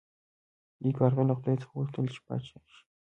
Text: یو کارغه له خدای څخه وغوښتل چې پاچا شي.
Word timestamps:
یو 0.83 0.91
کارغه 0.99 1.23
له 1.29 1.33
خدای 1.37 1.55
څخه 1.61 1.73
وغوښتل 1.73 2.05
چې 2.13 2.19
پاچا 2.25 2.59
شي. 2.73 2.81